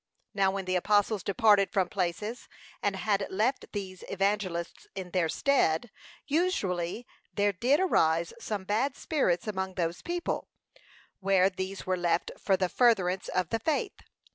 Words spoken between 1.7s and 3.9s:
from places, and had left